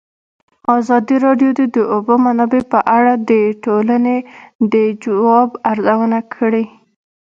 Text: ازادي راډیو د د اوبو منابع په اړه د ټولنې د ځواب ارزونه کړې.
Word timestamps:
ازادي 0.77 1.15
راډیو 1.25 1.51
د 1.59 1.61
د 1.75 1.77
اوبو 1.93 2.13
منابع 2.25 2.61
په 2.73 2.79
اړه 2.97 3.13
د 3.29 3.31
ټولنې 3.63 4.17
د 4.73 4.75
ځواب 5.03 5.49
ارزونه 5.71 6.19
کړې. 6.35 6.65